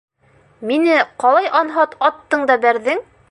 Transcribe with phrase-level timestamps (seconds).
[0.69, 0.95] Мине
[1.25, 3.05] ҡалай анһат аттың да бәрҙең!